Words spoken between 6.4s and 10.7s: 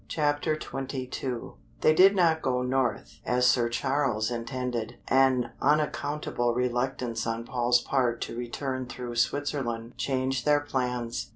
reluctance on Paul's part to return through Switzerland changed their